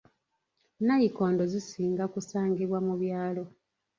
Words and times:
Nayikondo 0.85 1.43
zisinga 1.51 2.03
kusangibwa 2.13 2.77
mu 2.87 2.93
byalo. 3.01 3.43